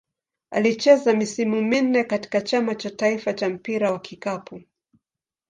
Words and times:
Alicheza 0.51 1.13
misimu 1.13 1.61
minne 1.61 2.03
katika 2.03 2.41
Chama 2.41 2.75
cha 2.75 2.89
taifa 2.91 3.33
cha 3.33 3.49
mpira 3.49 3.91
wa 3.91 3.99
kikapu. 3.99 4.61